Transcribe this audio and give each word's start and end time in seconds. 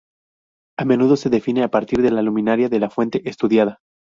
A 0.79 0.83
menudo 0.83 1.15
se 1.15 1.29
define 1.29 1.61
a 1.61 1.67
partir 1.69 2.01
de 2.01 2.09
la 2.09 2.23
luminancia 2.23 2.69
de 2.69 2.79
la 2.79 2.89
fuente 2.89 3.21
estudiada. 3.29 3.81